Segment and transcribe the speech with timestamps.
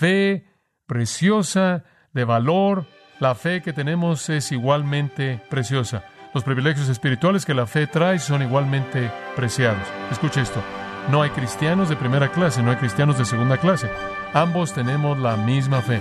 [0.00, 0.46] fe
[0.86, 2.86] preciosa, de valor.
[3.18, 6.04] La fe que tenemos es igualmente preciosa.
[6.32, 9.86] Los privilegios espirituales que la fe trae son igualmente preciados.
[10.10, 10.62] Escuche esto.
[11.10, 13.90] No hay cristianos de primera clase, no hay cristianos de segunda clase.
[14.32, 16.00] Ambos tenemos la misma fe.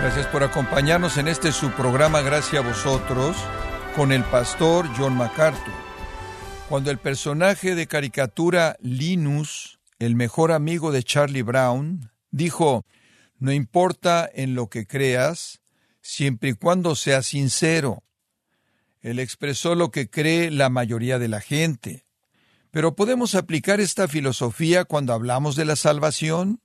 [0.00, 3.36] Gracias por acompañarnos en este su programa Gracias a vosotros
[3.96, 5.72] con el pastor John MacArthur.
[6.68, 12.84] Cuando el personaje de caricatura Linus, el mejor amigo de Charlie Brown, dijo,
[13.38, 15.60] no importa en lo que creas,
[16.00, 18.02] siempre y cuando seas sincero.
[19.00, 22.04] Él expresó lo que cree la mayoría de la gente.
[22.72, 26.60] Pero ¿podemos aplicar esta filosofía cuando hablamos de la salvación?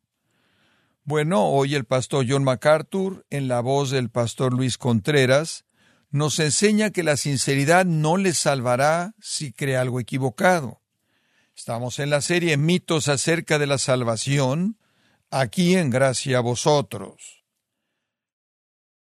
[1.04, 5.66] Bueno, hoy el pastor John MacArthur, en la voz del pastor Luis Contreras,
[6.12, 10.82] nos enseña que la sinceridad no le salvará si cree algo equivocado.
[11.56, 14.78] Estamos en la serie Mitos acerca de la salvación,
[15.30, 17.44] aquí en Gracia a vosotros.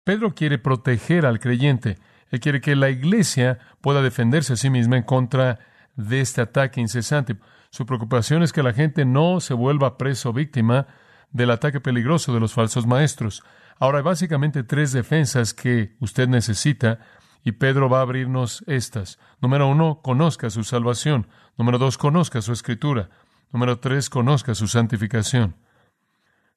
[0.03, 1.97] Pedro quiere proteger al creyente.
[2.31, 5.59] Él quiere que la iglesia pueda defenderse a sí misma en contra
[5.95, 7.37] de este ataque incesante.
[7.71, 10.87] Su preocupación es que la gente no se vuelva preso o víctima
[11.31, 13.43] del ataque peligroso de los falsos maestros.
[13.79, 16.99] Ahora hay básicamente tres defensas que usted necesita
[17.43, 19.19] y Pedro va a abrirnos estas.
[19.41, 21.27] Número uno, conozca su salvación.
[21.57, 23.09] Número dos, conozca su escritura.
[23.51, 25.55] Número tres, conozca su santificación.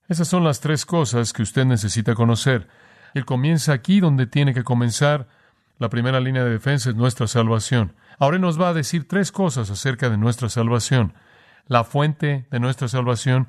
[0.09, 2.69] Esas son las tres cosas que usted necesita conocer.
[3.15, 5.29] Él comienza aquí donde tiene que comenzar.
[5.79, 7.95] La primera línea de defensa es nuestra salvación.
[8.19, 11.15] Ahora nos va a decir tres cosas acerca de nuestra salvación.
[11.67, 13.49] La fuente de nuestra salvación,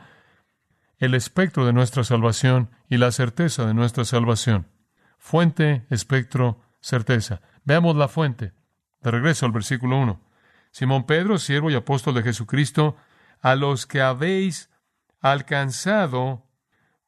[1.04, 4.70] el espectro de nuestra salvación y la certeza de nuestra salvación.
[5.18, 7.42] Fuente, espectro, certeza.
[7.66, 8.54] Veamos la fuente.
[9.02, 10.22] De regreso al versículo 1.
[10.72, 12.96] Simón Pedro, siervo y apóstol de Jesucristo,
[13.42, 14.70] a los que habéis
[15.20, 16.46] alcanzado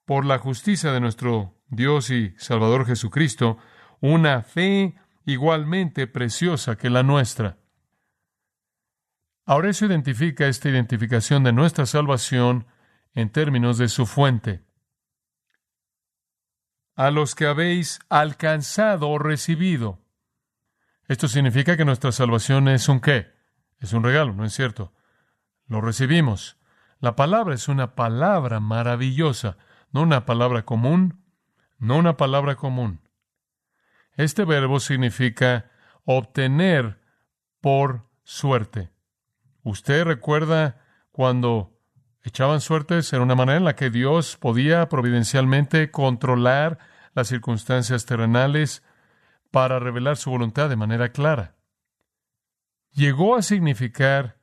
[0.04, 3.58] por la justicia de nuestro Dios y Salvador Jesucristo,
[4.02, 7.60] una fe igualmente preciosa que la nuestra.
[9.46, 12.66] Ahora eso identifica esta identificación de nuestra salvación
[13.16, 14.62] en términos de su fuente.
[16.96, 20.00] A los que habéis alcanzado o recibido.
[21.08, 23.34] Esto significa que nuestra salvación es un qué?
[23.80, 24.94] Es un regalo, ¿no es cierto?
[25.68, 26.58] Lo recibimos.
[27.00, 29.58] La palabra es una palabra maravillosa,
[29.92, 31.24] no una palabra común,
[31.78, 33.02] no una palabra común.
[34.18, 35.72] Este verbo significa
[36.06, 37.02] obtener
[37.62, 38.92] por suerte.
[39.64, 41.75] ¿Usted recuerda cuando
[42.26, 46.80] echaban suertes era una manera en la que Dios podía providencialmente controlar
[47.14, 48.84] las circunstancias terrenales
[49.52, 51.56] para revelar su voluntad de manera clara.
[52.92, 54.38] Llegó a significar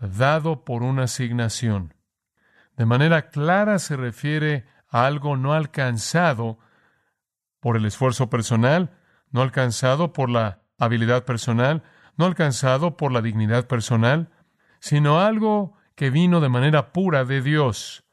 [0.00, 1.94] dado por una asignación.
[2.76, 6.58] De manera clara se refiere a algo no alcanzado
[7.60, 8.98] por el esfuerzo personal,
[9.30, 11.82] no alcanzado por la habilidad personal,
[12.16, 14.30] no alcanzado por la dignidad personal,
[14.80, 18.04] sino algo que vino de manera pura de Dios,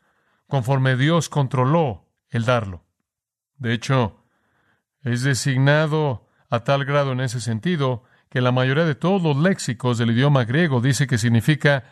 [0.48, 2.84] conforme Dios controló el darlo.
[3.58, 4.26] De hecho,
[5.04, 10.00] es designado a tal grado en ese sentido que la mayoría de todos los léxicos
[10.00, 11.84] del idioma griego dice que significa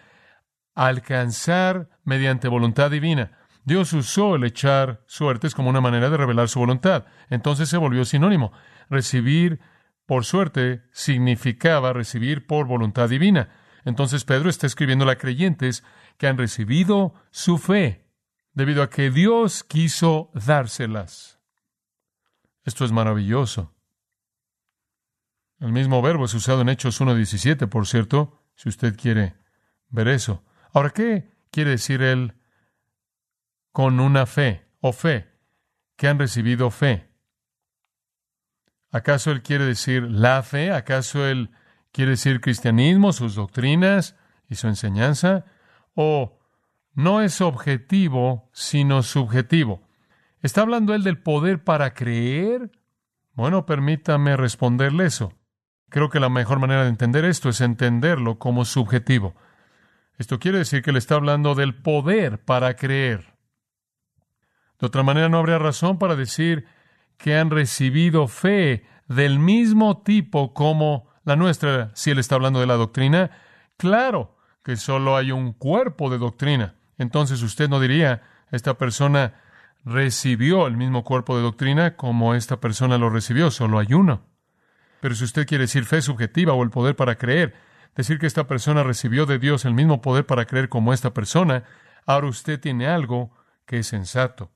[0.74, 3.38] alcanzar mediante voluntad divina.
[3.64, 7.06] Dios usó el echar suertes como una manera de revelar su voluntad.
[7.30, 8.52] Entonces se volvió sinónimo.
[8.90, 9.60] Recibir
[10.08, 13.50] por suerte significaba recibir por voluntad divina.
[13.86, 15.84] Entonces Pedro está escribiendo a creyentes
[16.18, 18.06] que han recibido su fe
[18.54, 21.40] debido a que Dios quiso dárselas.
[22.64, 23.74] Esto es maravilloso.
[25.60, 29.36] El mismo verbo es usado en Hechos 1.17, por cierto, si usted quiere
[29.90, 30.44] ver eso.
[30.74, 32.34] Ahora, ¿qué quiere decir él
[33.72, 35.32] con una fe o fe?
[35.96, 37.10] Que han recibido fe.
[38.92, 40.72] ¿Acaso él quiere decir la fe?
[40.72, 41.50] ¿Acaso él
[41.94, 44.16] ¿Quiere decir cristianismo, sus doctrinas
[44.50, 45.46] y su enseñanza?
[45.94, 46.40] ¿O
[46.96, 49.88] no es objetivo, sino subjetivo?
[50.42, 52.72] ¿Está hablando él del poder para creer?
[53.34, 55.34] Bueno, permítame responderle eso.
[55.90, 59.36] Creo que la mejor manera de entender esto es entenderlo como subjetivo.
[60.18, 63.36] Esto quiere decir que él está hablando del poder para creer.
[64.80, 66.66] De otra manera, no habría razón para decir
[67.18, 72.68] que han recibido fe del mismo tipo como la nuestra, si él está hablando de
[72.68, 73.32] la doctrina,
[73.78, 76.76] claro que solo hay un cuerpo de doctrina.
[76.98, 78.22] Entonces usted no diría,
[78.52, 79.42] esta persona
[79.84, 84.26] recibió el mismo cuerpo de doctrina como esta persona lo recibió, solo hay uno.
[85.02, 87.54] Pero si usted quiere decir fe subjetiva o el poder para creer,
[87.96, 91.64] decir que esta persona recibió de Dios el mismo poder para creer como esta persona,
[92.06, 93.32] ahora usted tiene algo
[93.66, 94.52] que es sensato.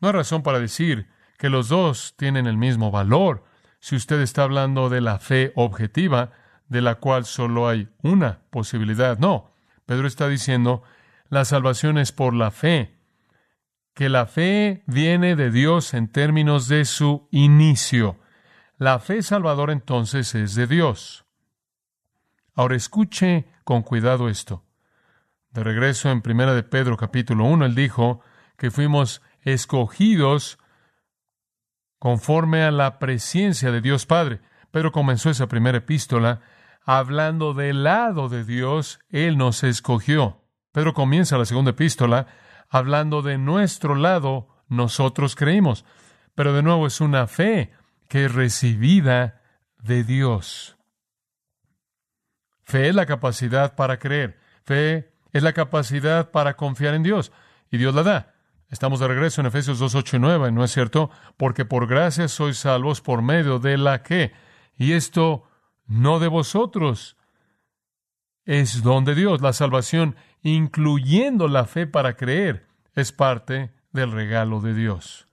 [0.00, 1.08] No hay razón para decir
[1.38, 3.44] que los dos tienen el mismo valor
[3.80, 6.32] si usted está hablando de la fe objetiva,
[6.68, 9.18] de la cual solo hay una posibilidad.
[9.18, 9.52] No,
[9.86, 10.82] Pedro está diciendo,
[11.28, 12.98] la salvación es por la fe,
[13.94, 18.18] que la fe viene de Dios en términos de su inicio.
[18.76, 21.24] La fe salvadora entonces es de Dios.
[22.54, 24.64] Ahora escuche con cuidado esto.
[25.50, 28.20] De regreso en Primera de Pedro capítulo 1, él dijo
[28.56, 30.57] que fuimos escogidos
[31.98, 34.40] conforme a la presencia de Dios Padre.
[34.70, 36.40] Pedro comenzó esa primera epístola
[36.84, 40.42] hablando del lado de Dios, Él nos escogió.
[40.72, 42.26] Pedro comienza la segunda epístola
[42.70, 45.84] hablando de nuestro lado, nosotros creímos.
[46.34, 47.72] Pero de nuevo es una fe
[48.08, 49.42] que es recibida
[49.82, 50.76] de Dios.
[52.64, 54.38] Fe es la capacidad para creer.
[54.64, 57.32] Fe es la capacidad para confiar en Dios.
[57.70, 58.34] Y Dios la da.
[58.70, 61.10] Estamos de regreso en Efesios 2, 8 y 9, ¿no es cierto?
[61.38, 64.32] Porque por gracia sois salvos por medio de la que.
[64.76, 65.44] Y esto
[65.86, 67.16] no de vosotros.
[68.44, 69.40] Es don de Dios.
[69.40, 75.28] La salvación, incluyendo la fe para creer, es parte del regalo de Dios.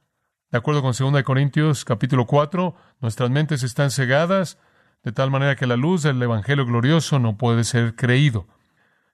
[0.50, 4.58] De acuerdo con 2 Corintios capítulo 4, nuestras mentes están cegadas
[5.04, 8.48] de tal manera que la luz del Evangelio glorioso no puede ser creído.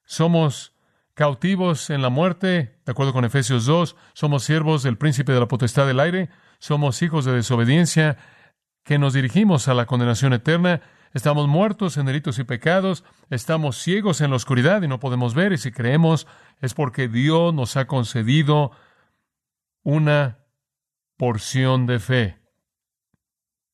[0.06, 0.74] Somos
[1.22, 5.48] cautivos en la muerte, de acuerdo con Efesios 2, somos siervos del príncipe de la
[5.48, 8.18] potestad del aire, somos hijos de desobediencia,
[8.84, 10.82] que nos dirigimos a la condenación eterna,
[11.14, 15.54] estamos muertos en delitos y pecados, estamos ciegos en la oscuridad y no podemos ver,
[15.54, 16.26] y si creemos
[16.60, 18.72] es porque Dios nos ha concedido
[19.84, 20.40] una
[21.18, 22.40] porción de fe.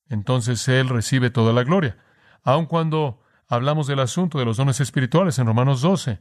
[0.10, 1.98] Entonces Él recibe toda la gloria.
[2.44, 6.20] Aun cuando hablamos del asunto de los dones espirituales en Romanos 12,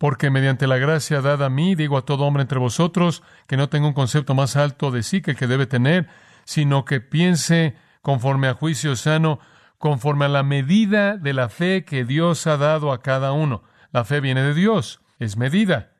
[0.00, 3.68] porque mediante la gracia dada a mí, digo a todo hombre entre vosotros, que no
[3.68, 6.08] tenga un concepto más alto de sí que el que debe tener,
[6.44, 9.40] sino que piense conforme a juicio sano,
[9.76, 13.62] conforme a la medida de la fe que Dios ha dado a cada uno.
[13.92, 15.92] La fe viene de Dios, es medida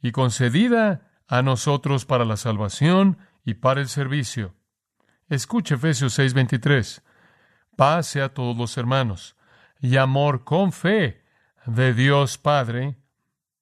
[0.00, 4.54] y concedida a nosotros para la salvación y para el servicio.
[5.28, 7.02] Escuche Efesios 6:23.
[7.76, 9.36] Paz a todos los hermanos
[9.78, 11.22] y amor con fe
[11.66, 13.01] de Dios Padre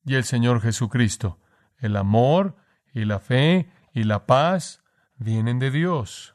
[0.05, 1.39] y el Señor Jesucristo.
[1.79, 2.57] El amor
[2.93, 4.83] y la fe y la paz
[5.17, 6.35] vienen de Dios.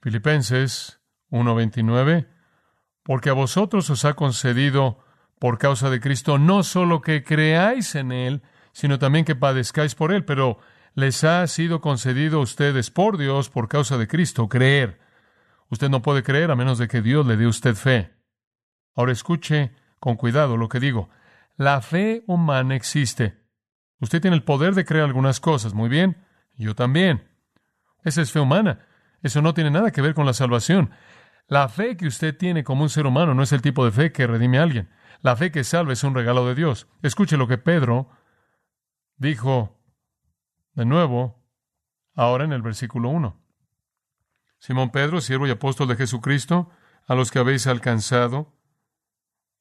[0.00, 1.00] Filipenses
[1.30, 2.28] 1:29,
[3.02, 5.04] porque a vosotros os ha concedido
[5.38, 10.12] por causa de Cristo no solo que creáis en Él, sino también que padezcáis por
[10.12, 10.58] Él, pero
[10.94, 15.00] les ha sido concedido a ustedes por Dios, por causa de Cristo, creer.
[15.68, 18.14] Usted no puede creer a menos de que Dios le dé a usted fe.
[18.94, 21.08] Ahora escuche con cuidado lo que digo.
[21.56, 23.44] La fe humana existe.
[24.00, 26.24] Usted tiene el poder de creer algunas cosas, muy bien.
[26.56, 27.28] Yo también.
[28.02, 28.86] Esa es fe humana.
[29.22, 30.90] Eso no tiene nada que ver con la salvación.
[31.46, 34.12] La fe que usted tiene como un ser humano no es el tipo de fe
[34.12, 34.90] que redime a alguien.
[35.20, 36.88] La fe que salva es un regalo de Dios.
[37.02, 38.10] Escuche lo que Pedro
[39.16, 39.80] dijo
[40.72, 41.42] de nuevo
[42.14, 43.40] ahora en el versículo 1.
[44.58, 46.70] Simón Pedro, siervo y apóstol de Jesucristo,
[47.06, 48.53] a los que habéis alcanzado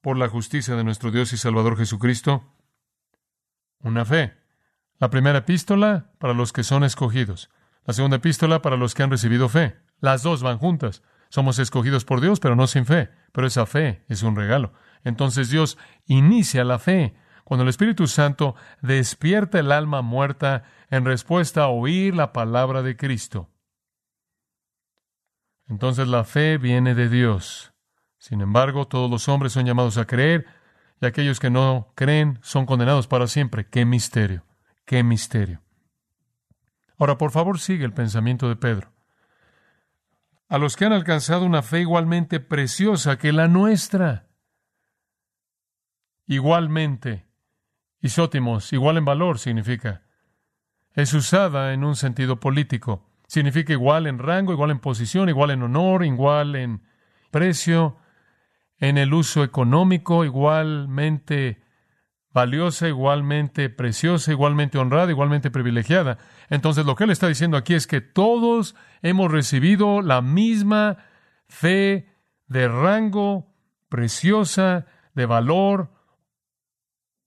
[0.03, 2.43] por la justicia de nuestro Dios y Salvador Jesucristo,
[3.79, 4.33] una fe.
[4.99, 7.49] La primera epístola para los que son escogidos.
[7.85, 9.77] La segunda epístola para los que han recibido fe.
[10.01, 11.03] Las dos van juntas.
[11.29, 13.11] Somos escogidos por Dios, pero no sin fe.
[13.31, 14.73] Pero esa fe es un regalo.
[15.05, 17.15] Entonces Dios inicia la fe.
[17.45, 22.97] Cuando el Espíritu Santo despierta el alma muerta en respuesta a oír la palabra de
[22.97, 23.49] Cristo.
[25.69, 27.72] Entonces la fe viene de Dios.
[28.23, 30.45] Sin embargo, todos los hombres son llamados a creer
[31.01, 33.67] y aquellos que no creen son condenados para siempre.
[33.67, 34.45] ¡Qué misterio!
[34.85, 35.61] ¡Qué misterio!
[36.97, 38.93] Ahora, por favor, sigue el pensamiento de Pedro.
[40.47, 44.29] A los que han alcanzado una fe igualmente preciosa que la nuestra.
[46.25, 47.25] Igualmente.
[47.99, 50.03] Isótimos, igual en valor significa.
[50.93, 53.05] Es usada en un sentido político.
[53.27, 56.83] Significa igual en rango, igual en posición, igual en honor, igual en
[57.29, 57.97] precio,
[58.83, 61.61] en el uso económico, igualmente
[62.33, 66.17] valiosa, igualmente preciosa, igualmente honrada, igualmente privilegiada.
[66.49, 70.97] Entonces lo que él está diciendo aquí es que todos hemos recibido la misma
[71.47, 72.09] fe
[72.47, 73.55] de rango,
[73.87, 75.89] preciosa, de valor,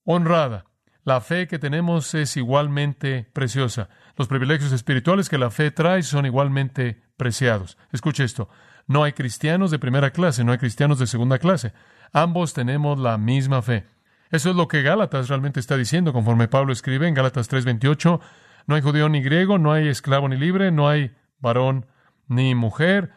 [0.03, 0.65] honrada.
[1.05, 3.89] La fe que tenemos es igualmente preciosa.
[4.15, 7.79] Los privilegios espirituales que la fe trae son igualmente preciados.
[7.91, 8.47] Escuche esto.
[8.87, 11.73] No hay cristianos de primera clase, no hay cristianos de segunda clase.
[12.13, 13.85] Ambos tenemos la misma fe.
[14.31, 18.19] Eso es lo que Gálatas realmente está diciendo, conforme Pablo escribe en Gálatas 3:28.
[18.65, 21.85] No hay judío ni griego, no hay esclavo ni libre, no hay varón
[22.27, 23.11] ni mujer,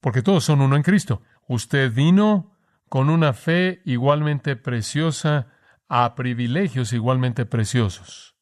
[0.00, 1.22] porque todos son uno en Cristo.
[1.48, 2.56] Usted vino
[2.88, 5.48] con una fe igualmente preciosa
[5.88, 8.36] a privilegios igualmente preciosos.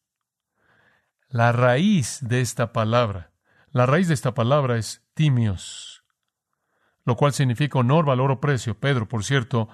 [1.29, 3.31] La raíz de esta palabra,
[3.71, 5.94] la raíz de esta palabra es timios,
[7.05, 8.77] lo cual significa honor, valor o precio.
[8.77, 9.69] Pedro, por cierto,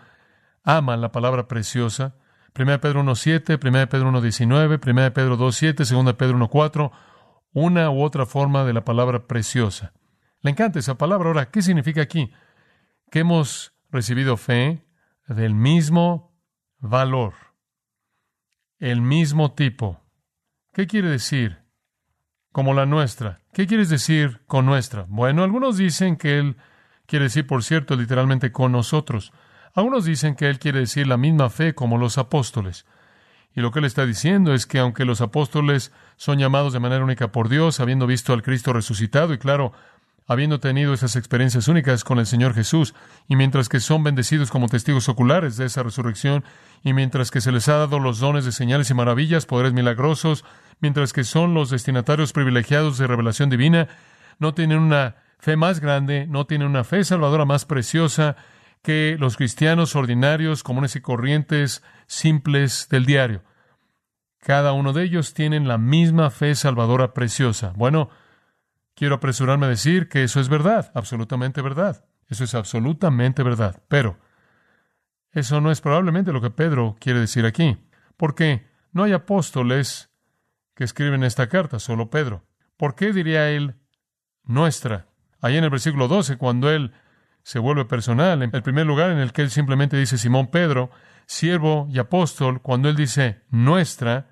[0.63, 2.15] ama la palabra preciosa.
[2.57, 6.91] 1 Pedro 1.7, 1 Pedro 1.19, 1 Pedro 2.7, 2 Pedro 1.4,
[7.53, 9.93] una u otra forma de la palabra preciosa.
[10.41, 11.29] Le encanta esa palabra.
[11.29, 12.33] Ahora, ¿qué significa aquí?
[13.09, 14.85] Que hemos recibido fe
[15.27, 16.38] del mismo
[16.79, 17.33] valor,
[18.79, 20.01] el mismo tipo.
[20.73, 21.59] ¿Qué quiere decir?
[22.51, 23.41] Como la nuestra.
[23.53, 25.05] ¿Qué quieres decir con nuestra?
[25.07, 26.57] Bueno, algunos dicen que Él
[27.05, 29.31] quiere decir, por cierto, literalmente con nosotros.
[29.74, 32.86] Algunos dicen que Él quiere decir la misma fe como los apóstoles.
[33.55, 37.03] Y lo que Él está diciendo es que aunque los apóstoles son llamados de manera
[37.03, 39.74] única por Dios, habiendo visto al Cristo resucitado, y claro,
[40.27, 42.93] habiendo tenido esas experiencias únicas con el Señor Jesús,
[43.27, 46.46] y mientras que son bendecidos como testigos oculares de esa resurrección,
[46.84, 50.46] y mientras que se les ha dado los dones de señales y maravillas, poderes milagrosos,
[50.79, 53.89] mientras que son los destinatarios privilegiados de revelación divina,
[54.39, 58.36] no tienen una fe más grande, no tienen una fe salvadora más preciosa
[58.83, 63.43] que los cristianos ordinarios, comunes y corrientes, simples del diario.
[64.38, 67.74] Cada uno de ellos tienen la misma fe salvadora preciosa.
[67.75, 68.10] Bueno,
[68.93, 72.05] quiero apresurarme a decir que eso es verdad, absolutamente verdad.
[72.27, 73.81] Eso es absolutamente verdad.
[73.88, 74.19] Pero
[75.31, 77.77] eso no es probablemente lo que Pedro quiere decir aquí,
[78.15, 80.12] porque no hay apóstoles
[80.75, 82.45] que escriben esta carta, solo Pedro.
[82.77, 83.75] ¿Por qué diría él
[84.43, 85.11] nuestra?
[85.41, 86.93] Ahí en el versículo 12, cuando él
[87.43, 90.91] se vuelve personal, en el primer lugar en el que él simplemente dice Simón Pedro,
[91.25, 94.29] siervo y apóstol, cuando él dice nuestra,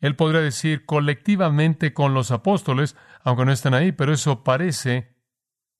[0.00, 5.14] él podría decir colectivamente con los apóstoles, aunque no están ahí, pero eso parece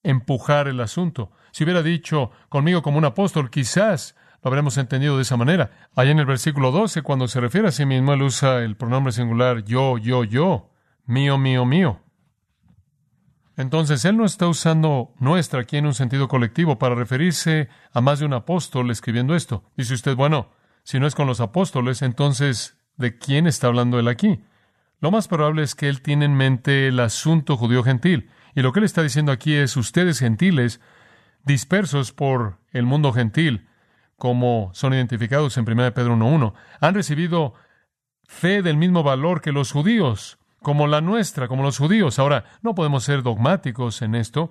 [0.03, 1.33] empujar el asunto.
[1.51, 5.89] Si hubiera dicho conmigo como un apóstol, quizás lo habremos entendido de esa manera.
[5.97, 9.13] Allá en el versículo 12, cuando se refiere a sí mismo, él usa el pronombre
[9.13, 10.71] singular yo, yo, yo,
[11.07, 12.04] mío, mío, mío.
[13.57, 18.19] Entonces, él no está usando nuestra aquí en un sentido colectivo para referirse a más
[18.19, 19.65] de un apóstol escribiendo esto.
[19.77, 20.51] Dice usted, bueno,
[20.83, 24.45] si no es con los apóstoles, entonces, ¿de quién está hablando él aquí?
[25.01, 28.31] Lo más probable es que él tiene en mente el asunto judío-gentil.
[28.55, 30.81] Y lo que él está diciendo aquí es, ustedes gentiles,
[31.45, 33.69] dispersos por el mundo gentil,
[34.17, 37.55] como son identificados en 1 Pedro 1.1, han recibido
[38.25, 42.19] fe del mismo valor que los judíos, como la nuestra, como los judíos.
[42.19, 44.51] Ahora, no podemos ser dogmáticos en esto.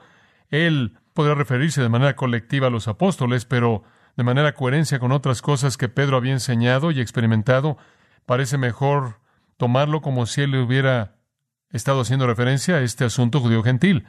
[0.50, 3.84] Él podrá referirse de manera colectiva a los apóstoles, pero
[4.16, 7.78] de manera coherencia con otras cosas que Pedro había enseñado y experimentado,
[8.26, 9.20] parece mejor
[9.58, 11.16] tomarlo como si él hubiera
[11.72, 14.06] estado haciendo referencia a este asunto judío-gentil.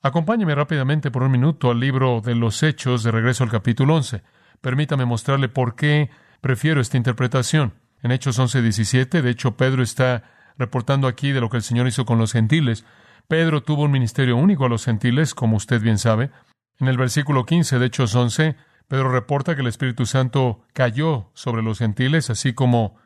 [0.00, 4.22] Acompáñeme rápidamente por un minuto al libro de los Hechos de regreso al capítulo 11.
[4.60, 7.74] Permítame mostrarle por qué prefiero esta interpretación.
[8.02, 12.04] En Hechos 11:17, de hecho, Pedro está reportando aquí de lo que el Señor hizo
[12.04, 12.84] con los gentiles.
[13.28, 16.30] Pedro tuvo un ministerio único a los gentiles, como usted bien sabe.
[16.78, 18.56] En el versículo 15 de Hechos 11,
[18.88, 22.98] Pedro reporta que el Espíritu Santo cayó sobre los gentiles, así como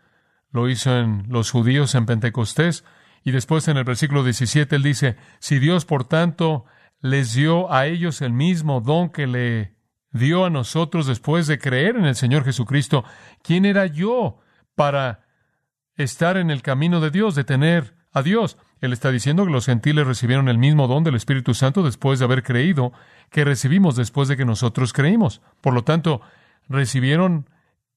[0.51, 2.85] lo hizo en los judíos en Pentecostés.
[3.25, 6.65] Y después en el versículo 17 él dice, si Dios por tanto
[7.01, 9.75] les dio a ellos el mismo don que le
[10.13, 13.05] dio a nosotros después de creer en el Señor Jesucristo,
[13.43, 14.41] ¿quién era yo
[14.75, 15.30] para
[16.03, 18.57] estar en el camino de Dios, de tener a Dios?
[18.81, 22.25] Él está diciendo que los gentiles recibieron el mismo don del Espíritu Santo después de
[22.25, 22.93] haber creído
[23.31, 25.43] que recibimos después de que nosotros creímos.
[25.61, 26.23] Por lo tanto,
[26.69, 27.49] recibieron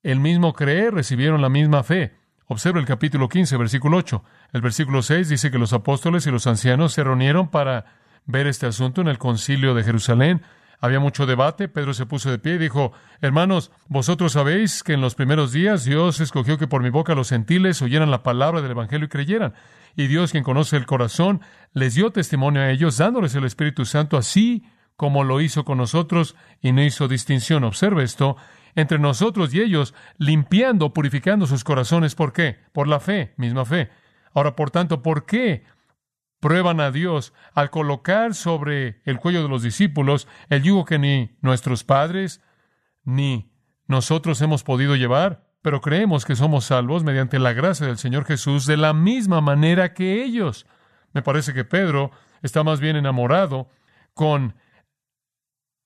[0.03, 2.15] el mismo creer, recibieron la misma fe.
[2.48, 4.24] Observa el capítulo 15, versículo 8.
[4.51, 7.86] El versículo 6 dice que los apóstoles y los ancianos se reunieron para
[8.25, 10.41] ver este asunto en el concilio de Jerusalén.
[10.84, 11.70] Había mucho debate.
[11.70, 15.86] Pedro se puso de pie y dijo, Hermanos, vosotros sabéis que en los primeros días
[15.86, 19.54] Dios escogió que por mi boca los gentiles oyeran la palabra del Evangelio y creyeran.
[19.96, 21.40] Y Dios, quien conoce el corazón,
[21.72, 24.66] les dio testimonio a ellos, dándoles el Espíritu Santo, así
[24.98, 27.63] como lo hizo con nosotros, y no hizo distinción.
[27.63, 28.36] Observe esto,
[28.75, 32.13] entre nosotros y ellos, limpiando, purificando sus corazones.
[32.13, 32.58] ¿Por qué?
[32.74, 33.90] Por la fe, misma fe.
[34.34, 35.63] Ahora, por tanto, ¿por qué
[36.44, 41.38] prueban a Dios al colocar sobre el cuello de los discípulos el yugo que ni
[41.40, 42.42] nuestros padres
[43.06, 43.50] ni
[43.88, 48.66] nosotros hemos podido llevar, pero creemos que somos salvos mediante la gracia del Señor Jesús
[48.66, 50.66] de la misma manera que ellos.
[51.14, 53.70] Me parece que Pedro está más bien enamorado
[54.14, 54.54] con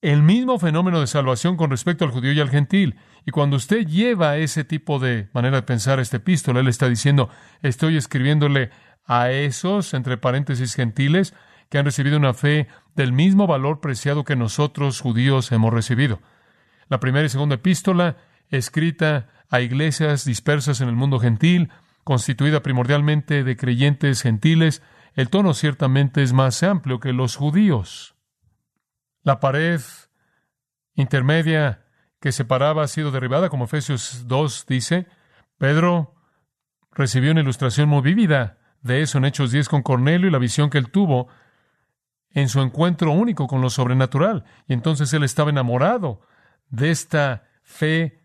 [0.01, 2.95] el mismo fenómeno de salvación con respecto al judío y al gentil.
[3.27, 7.29] Y cuando usted lleva ese tipo de manera de pensar esta epístola, él está diciendo,
[7.61, 8.71] estoy escribiéndole
[9.07, 11.33] a esos, entre paréntesis, gentiles,
[11.69, 16.19] que han recibido una fe del mismo valor preciado que nosotros judíos hemos recibido.
[16.89, 18.17] La primera y segunda epístola,
[18.49, 21.69] escrita a iglesias dispersas en el mundo gentil,
[22.03, 24.81] constituida primordialmente de creyentes gentiles,
[25.13, 28.15] el tono ciertamente es más amplio que los judíos.
[29.23, 29.81] La pared
[30.95, 31.85] intermedia
[32.19, 35.07] que separaba ha sido derribada, como Efesios 2 dice.
[35.57, 36.15] Pedro
[36.91, 40.69] recibió una ilustración muy vívida de eso en Hechos 10 con Cornelio y la visión
[40.69, 41.27] que él tuvo
[42.31, 44.43] en su encuentro único con lo sobrenatural.
[44.67, 46.21] Y entonces él estaba enamorado
[46.69, 48.19] de esta fe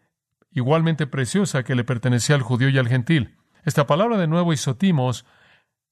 [0.50, 3.36] igualmente preciosa que le pertenecía al judío y al gentil.
[3.64, 5.24] Esta palabra de nuevo isotimos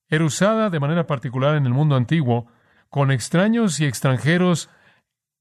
[0.07, 2.47] era usada de manera particular en el mundo antiguo
[2.89, 4.69] con extraños y extranjeros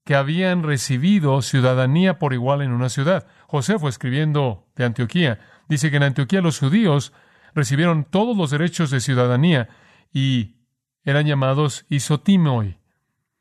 [0.05, 3.27] que habían recibido ciudadanía por igual en una ciudad.
[3.47, 7.13] Josefo, escribiendo de Antioquía, dice que en Antioquía los judíos
[7.55, 9.69] recibieron todos los derechos de ciudadanía
[10.13, 10.57] y
[11.05, 12.79] eran llamados isotimoi.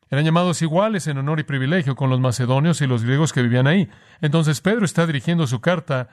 [0.10, 3.68] Eran llamados iguales en honor y privilegio con los macedonios y los griegos que vivían
[3.68, 3.90] ahí.
[4.22, 6.10] Entonces Pedro está dirigiendo su carta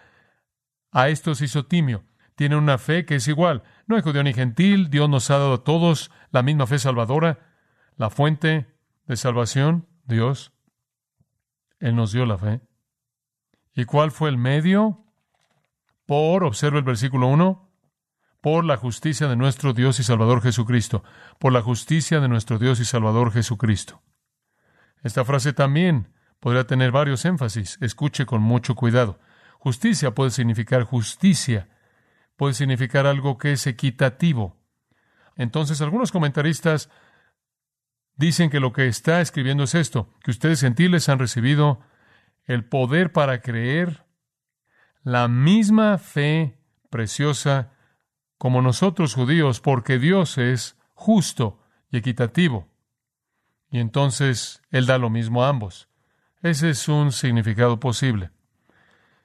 [0.92, 2.04] a estos isotimio.
[2.34, 3.62] Tienen una fe que es igual.
[3.86, 4.90] No hay judío ni gentil.
[4.90, 7.38] Dios nos ha dado a todos la misma fe salvadora.
[7.96, 8.66] La fuente
[9.06, 10.52] de salvación, Dios.
[11.78, 12.60] Él nos dio la fe.
[13.74, 15.04] ¿Y cuál fue el medio?
[16.04, 17.65] Por, observa el versículo 1,
[18.46, 21.02] por la justicia de nuestro Dios y Salvador Jesucristo,
[21.40, 24.04] por la justicia de nuestro Dios y Salvador Jesucristo.
[25.02, 27.76] Esta frase también podría tener varios énfasis.
[27.80, 29.18] Escuche con mucho cuidado.
[29.58, 31.70] Justicia puede significar justicia,
[32.36, 34.56] puede significar algo que es equitativo.
[35.34, 36.88] Entonces, algunos comentaristas
[38.14, 41.80] dicen que lo que está escribiendo es esto, que ustedes gentiles han recibido
[42.44, 44.04] el poder para creer
[45.02, 47.72] la misma fe preciosa
[48.38, 52.68] como nosotros judíos, porque Dios es justo y equitativo.
[53.70, 55.88] Y entonces Él da lo mismo a ambos.
[56.42, 58.30] Ese es un significado posible.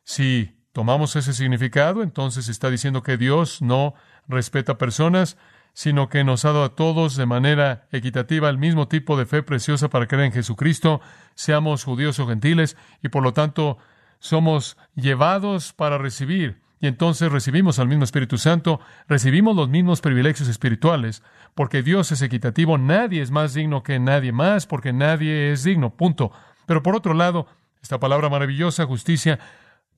[0.04, 3.94] Si tomamos ese significado, entonces está diciendo que Dios no
[4.28, 5.38] respeta personas,
[5.74, 9.44] sino que nos ha dado a todos de manera equitativa el mismo tipo de fe
[9.44, 11.02] preciosa para creer en Jesucristo,
[11.36, 13.78] seamos judíos o gentiles, y por lo tanto
[14.20, 20.50] somos llevados para recibir y entonces recibimos al mismo Espíritu Santo, recibimos los mismos privilegios
[20.50, 21.22] espirituales,
[21.54, 25.96] porque Dios es equitativo, nadie es más digno que nadie más, porque nadie es digno,
[25.96, 26.32] punto.
[26.66, 27.46] Pero por otro lado,
[27.84, 29.38] esta palabra maravillosa, justicia,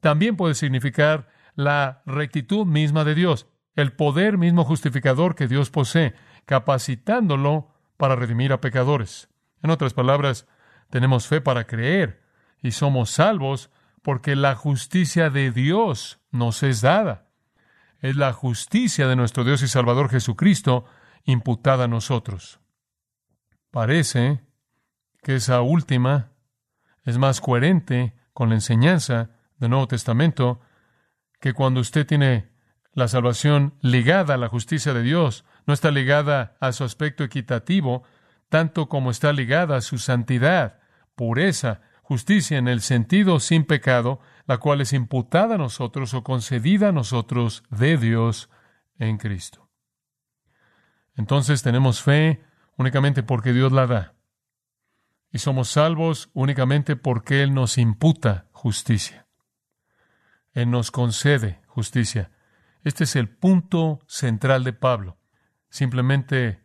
[0.02, 6.14] también puede significar la rectitud misma de Dios, el poder mismo justificador que Dios posee,
[6.46, 9.30] capacitándolo para redimir a pecadores.
[9.62, 10.48] En otras palabras,
[10.90, 12.22] tenemos fe para creer
[12.62, 13.72] y somos salvos
[14.04, 17.30] porque la justicia de Dios nos es dada.
[18.00, 20.86] Es la justicia de nuestro Dios y Salvador Jesucristo
[21.24, 22.60] imputada a nosotros.
[23.72, 24.44] Parece
[25.24, 26.32] que esa última
[27.06, 30.60] es más coherente con la enseñanza del Nuevo Testamento
[31.40, 32.52] que cuando usted tiene
[32.94, 38.04] la salvación ligada a la justicia de Dios, no está ligada a su aspecto equitativo,
[38.50, 40.80] tanto como está ligada a su santidad,
[41.16, 41.82] pureza,
[42.14, 46.92] justicia en el sentido sin pecado, la cual es imputada a nosotros o concedida a
[46.92, 48.52] nosotros de Dios
[49.00, 49.68] en Cristo.
[51.16, 52.44] Entonces tenemos fe
[52.78, 54.14] únicamente porque Dios la da.
[55.32, 59.26] Y somos salvos únicamente porque Él nos imputa justicia.
[60.52, 62.30] Él nos concede justicia.
[62.84, 65.18] Este es el punto central de Pablo.
[65.72, 66.62] Simplemente,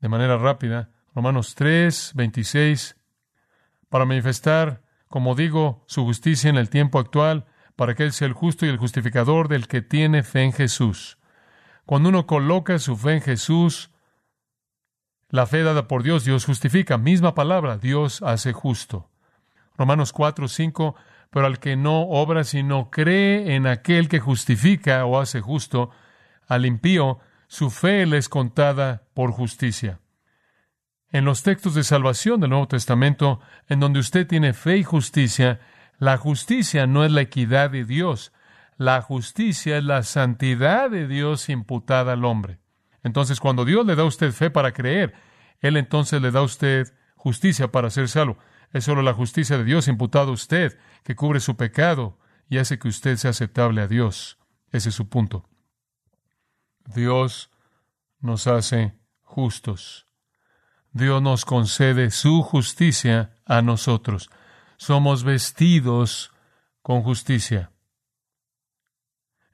[0.00, 2.96] de manera rápida, Romanos 3, 26
[3.88, 7.46] para manifestar, como digo, su justicia en el tiempo actual,
[7.76, 11.18] para que Él sea el justo y el justificador del que tiene fe en Jesús.
[11.84, 13.90] Cuando uno coloca su fe en Jesús,
[15.28, 16.98] la fe dada por Dios, Dios justifica.
[16.98, 19.10] Misma palabra, Dios hace justo.
[19.76, 20.96] Romanos 4, 5,
[21.30, 25.90] pero al que no obra, sino cree en aquel que justifica o hace justo,
[26.48, 27.18] al impío,
[27.48, 30.00] su fe le es contada por justicia
[31.12, 35.60] en los textos de salvación del Nuevo Testamento, en donde usted tiene fe y justicia,
[35.98, 38.32] la justicia no es la equidad de Dios,
[38.76, 42.58] la justicia es la santidad de Dios imputada al hombre.
[43.02, 45.14] Entonces, cuando Dios le da a usted fe para creer,
[45.60, 48.36] Él entonces le da a usted justicia para ser salvo.
[48.72, 52.78] Es solo la justicia de Dios imputada a usted que cubre su pecado y hace
[52.78, 54.38] que usted sea aceptable a Dios.
[54.70, 55.48] Ese es su punto.
[56.94, 57.50] Dios
[58.20, 60.05] nos hace justos.
[60.96, 64.30] Dios nos concede su justicia a nosotros.
[64.78, 66.32] Somos vestidos
[66.80, 67.70] con justicia.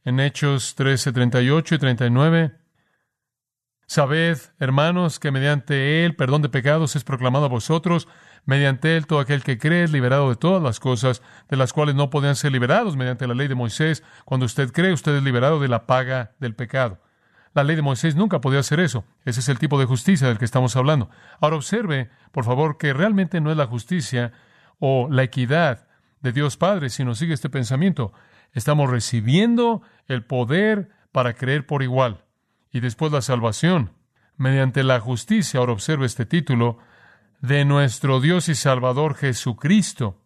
[0.04, 2.58] En Hechos 13, 38 y 39,
[3.88, 8.06] Sabed, hermanos, que mediante Él perdón de pecados es proclamado a vosotros,
[8.44, 11.96] mediante Él todo aquel que cree es liberado de todas las cosas, de las cuales
[11.96, 14.04] no podían ser liberados mediante la ley de Moisés.
[14.24, 17.00] Cuando usted cree, usted es liberado de la paga del pecado.
[17.54, 19.04] La ley de Moisés nunca podía hacer eso.
[19.24, 21.10] Ese es el tipo de justicia del que estamos hablando.
[21.40, 24.32] Ahora observe, por favor, que realmente no es la justicia
[24.78, 25.86] o la equidad
[26.20, 28.12] de Dios Padre, sino sigue este pensamiento.
[28.52, 32.24] Estamos recibiendo el poder para creer por igual.
[32.70, 33.92] Y después la salvación,
[34.36, 36.78] mediante la justicia, ahora observe este título,
[37.40, 40.22] de nuestro Dios y Salvador Jesucristo.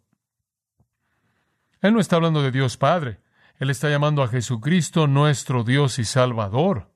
[1.81, 3.21] Él no está hablando de Dios Padre,
[3.59, 6.96] Él está llamando a Jesucristo nuestro Dios y Salvador.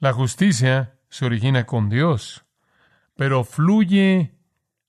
[0.00, 2.46] La justicia se origina con Dios,
[3.16, 4.34] pero fluye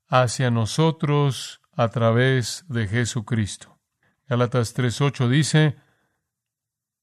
[0.07, 3.77] hacia nosotros a través de Jesucristo.
[4.29, 5.75] Galatas 3.8 dice,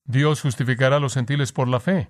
[0.05, 2.09] Dios justificará a los gentiles por la fe.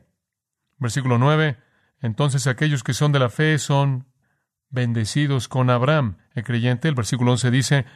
[0.77, 1.59] Versículo 9,
[2.01, 4.07] entonces aquellos que son de la fe son
[4.69, 6.87] bendecidos con Abraham, el creyente.
[6.87, 7.87] El versículo 11 dice,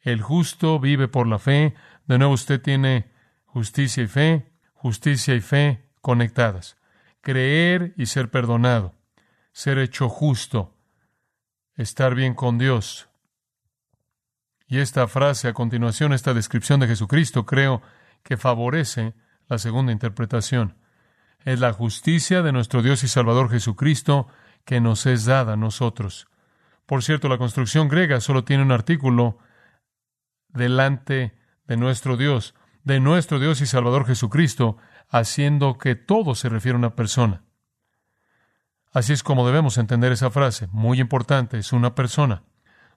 [0.00, 1.74] el justo vive por la fe.
[2.06, 3.12] De nuevo usted tiene
[3.44, 6.78] justicia y fe, justicia y fe conectadas
[7.24, 8.94] creer y ser perdonado,
[9.52, 10.76] ser hecho justo,
[11.74, 13.08] estar bien con Dios.
[14.68, 17.82] Y esta frase a continuación, esta descripción de Jesucristo, creo
[18.22, 19.14] que favorece
[19.48, 20.76] la segunda interpretación.
[21.44, 24.28] Es la justicia de nuestro Dios y Salvador Jesucristo
[24.64, 26.28] que nos es dada a nosotros.
[26.86, 29.38] Por cierto, la construcción griega solo tiene un artículo
[30.48, 31.34] delante
[31.66, 34.76] de nuestro Dios, de nuestro Dios y Salvador Jesucristo,
[35.08, 37.44] haciendo que todo se refiere a una persona.
[38.92, 40.68] Así es como debemos entender esa frase.
[40.70, 42.44] Muy importante, es una persona.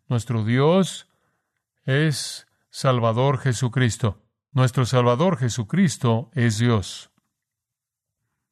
[0.07, 1.09] Nuestro Dios
[1.85, 4.21] es Salvador Jesucristo.
[4.51, 7.11] Nuestro Salvador Jesucristo es Dios.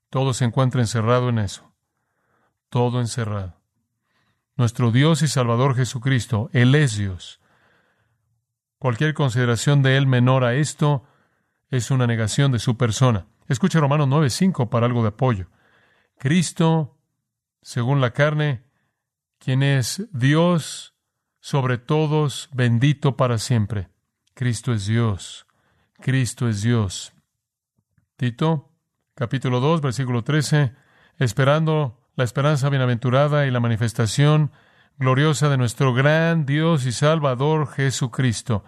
[0.09, 1.71] Todo se encuentra encerrado en eso.
[2.69, 3.61] Todo encerrado.
[4.55, 7.41] Nuestro Dios y Salvador Jesucristo, Él es Dios.
[8.79, 11.03] Cualquier consideración de Él menor a esto
[11.69, 13.27] es una negación de su persona.
[13.47, 15.47] Escuche Romanos 9:5 para algo de apoyo.
[16.17, 16.97] Cristo,
[17.61, 18.63] según la carne,
[19.37, 20.95] quien es Dios
[21.39, 23.89] sobre todos, bendito para siempre.
[24.33, 25.45] Cristo es Dios.
[25.99, 27.13] Cristo es Dios.
[28.17, 28.71] Tito,
[29.13, 30.73] capítulo 2, versículo 13,
[31.17, 34.51] esperando la esperanza bienaventurada y la manifestación
[34.97, 38.63] gloriosa de nuestro gran Dios y Salvador Jesucristo.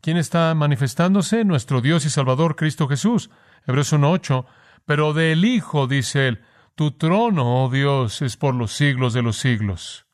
[0.00, 1.44] ¿Quién está manifestándose?
[1.44, 3.30] Nuestro Dios y Salvador Cristo Jesús.
[3.66, 4.46] Hebreos 1.8,
[4.84, 6.42] pero del Hijo, dice él,
[6.74, 10.06] tu trono, oh Dios, es por los siglos de los siglos.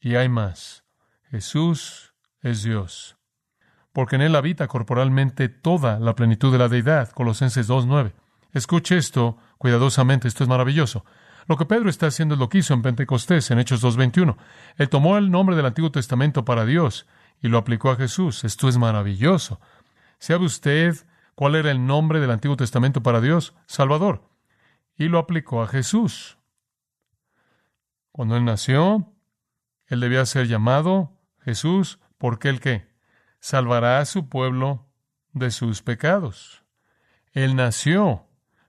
[0.00, 0.84] Y hay más.
[1.30, 3.16] Jesús es Dios,
[3.92, 7.10] porque en él habita corporalmente toda la plenitud de la deidad.
[7.10, 8.12] Colosenses 2.9.
[8.52, 11.04] Escuche esto cuidadosamente, esto es maravilloso.
[11.46, 14.36] Lo que Pedro está haciendo es lo que hizo en Pentecostés, en Hechos 2.21.
[14.76, 17.06] Él tomó el nombre del Antiguo Testamento para Dios
[17.40, 18.44] y lo aplicó a Jesús.
[18.44, 19.60] Esto es maravilloso.
[20.18, 20.96] ¿Sabe usted
[21.36, 23.54] ¿Cuál era el nombre del Antiguo Testamento para Dios?
[23.66, 24.30] Salvador.
[24.96, 26.38] Y lo aplicó a Jesús.
[28.10, 29.12] Cuando él nació,
[29.86, 32.88] él debía ser llamado Jesús, porque el que
[33.38, 34.88] salvará a su pueblo
[35.34, 36.64] de sus pecados.
[37.32, 38.26] Él nació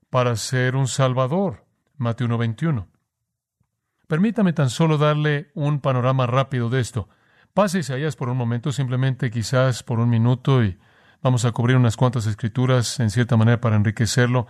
[0.10, 1.66] para ser un salvador.
[1.96, 2.90] Mateo 1:21.
[4.08, 7.08] Permítame tan solo darle un panorama rápido de esto.
[7.54, 10.78] Pase Isaías por un momento, simplemente quizás por un minuto y
[11.22, 14.48] Vamos a cubrir unas cuantas escrituras en cierta manera para enriquecerlo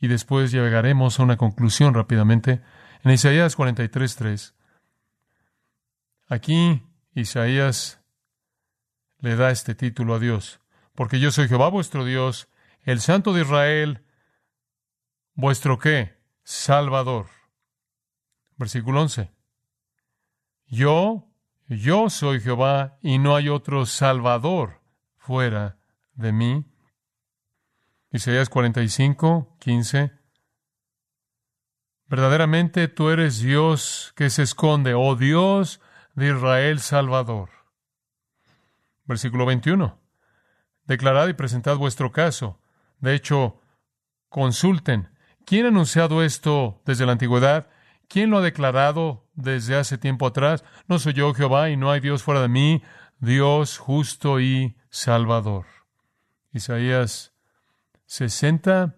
[0.00, 2.60] y después llegaremos a una conclusión rápidamente.
[3.02, 4.54] En Isaías 43.3,
[6.28, 6.82] aquí
[7.14, 8.00] Isaías
[9.18, 10.60] le da este título a Dios,
[10.94, 12.48] porque yo soy Jehová vuestro Dios,
[12.82, 14.04] el Santo de Israel,
[15.34, 16.18] vuestro qué?
[16.42, 17.26] Salvador.
[18.56, 19.30] Versículo 11.
[20.66, 21.28] Yo,
[21.66, 24.82] yo soy Jehová y no hay otro Salvador
[25.16, 25.79] fuera
[26.20, 26.64] de mí.
[28.12, 30.12] Isaías 45, 15.
[32.06, 35.80] Verdaderamente tú eres Dios que se esconde, oh Dios
[36.14, 37.50] de Israel Salvador.
[39.04, 39.98] Versículo 21.
[40.86, 42.60] Declarad y presentad vuestro caso.
[42.98, 43.60] De hecho,
[44.28, 45.08] consulten.
[45.46, 47.68] ¿Quién ha anunciado esto desde la antigüedad?
[48.08, 50.64] ¿Quién lo ha declarado desde hace tiempo atrás?
[50.88, 52.82] No soy yo Jehová y no hay Dios fuera de mí,
[53.20, 55.79] Dios justo y salvador.
[56.52, 57.32] Isaías
[58.06, 58.96] 60,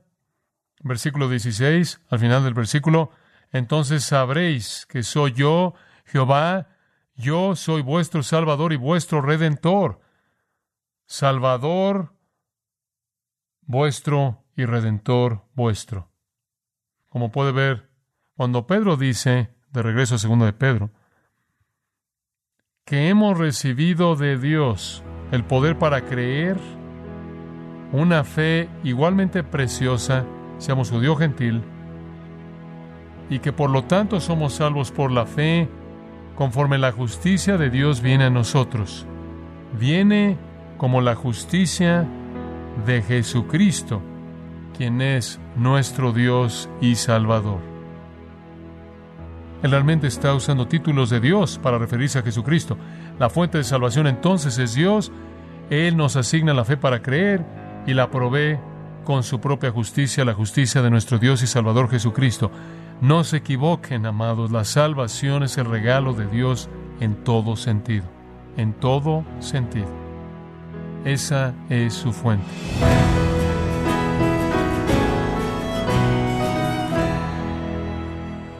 [0.80, 3.10] versículo 16, al final del versículo,
[3.50, 5.74] entonces sabréis que soy yo,
[6.06, 6.68] Jehová,
[7.14, 10.00] yo soy vuestro Salvador y vuestro Redentor.
[11.06, 12.14] Salvador
[13.60, 16.10] vuestro y Redentor vuestro.
[17.08, 17.90] Como puede ver,
[18.34, 20.90] cuando Pedro dice, de regreso a segundo de Pedro,
[22.84, 26.58] que hemos recibido de Dios el poder para creer,
[27.92, 30.24] una fe igualmente preciosa,
[30.58, 31.62] seamos judío gentil,
[33.28, 35.68] y que por lo tanto somos salvos por la fe,
[36.36, 39.06] conforme la justicia de Dios viene a nosotros.
[39.78, 40.38] Viene
[40.78, 42.06] como la justicia
[42.86, 44.02] de Jesucristo,
[44.76, 47.60] quien es nuestro Dios y Salvador.
[49.62, 52.76] Él realmente está usando títulos de Dios para referirse a Jesucristo.
[53.18, 55.12] La fuente de salvación entonces es Dios.
[55.70, 57.44] Él nos asigna la fe para creer
[57.86, 58.58] y la provee
[59.04, 62.50] con su propia justicia, la justicia de nuestro Dios y Salvador Jesucristo.
[63.00, 66.68] No se equivoquen, amados, la salvación es el regalo de Dios
[67.00, 68.04] en todo sentido,
[68.56, 69.88] en todo sentido.
[71.04, 72.46] Esa es su fuente.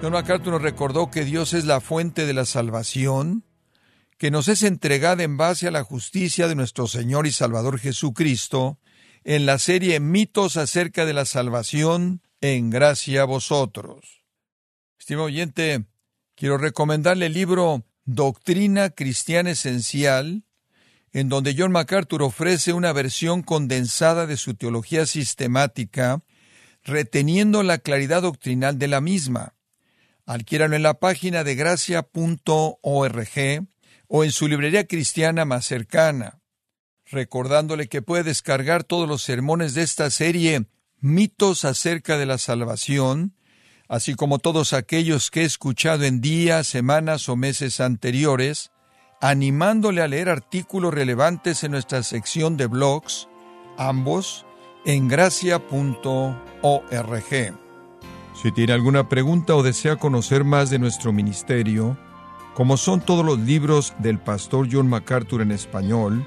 [0.03, 3.45] John MacArthur nos recordó que Dios es la fuente de la salvación,
[4.19, 8.79] que nos es entregada en base a la justicia de nuestro Señor y Salvador Jesucristo,
[9.25, 14.25] en la serie Mitos acerca de la salvación, en gracia a vosotros.
[14.99, 15.85] Estimado oyente,
[16.35, 20.45] quiero recomendarle el libro Doctrina Cristiana Esencial,
[21.13, 26.23] en donde John MacArthur ofrece una versión condensada de su teología sistemática,
[26.83, 29.55] reteniendo la claridad doctrinal de la misma.
[30.27, 32.09] Adquiéralo en la página de gracia.org
[34.09, 36.42] o en su librería cristiana más cercana.
[37.12, 40.66] Recordándole que puede descargar todos los sermones de esta serie
[40.98, 43.35] Mitos acerca de la salvación,
[43.87, 48.70] así como todos aquellos que he escuchado en días, semanas o meses anteriores,
[49.20, 53.29] animándole a leer artículos relevantes en nuestra sección de blogs,
[53.77, 54.46] ambos
[54.87, 55.64] en gracia.org.
[58.42, 61.98] Si tiene alguna pregunta o desea conocer más de nuestro ministerio,
[62.55, 66.27] como son todos los libros del pastor John MacArthur en español